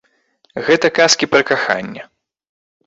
[0.69, 2.03] Гэта казкі пра каханне.